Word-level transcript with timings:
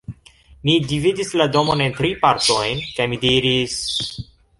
Ni 0.69 0.77
dividis 0.91 1.33
la 1.41 1.45
domon 1.55 1.83
en 1.87 1.93
tri 1.99 2.11
partojn, 2.23 2.81
kaj 2.97 3.07
mi 3.13 3.21
diris: 3.27 3.77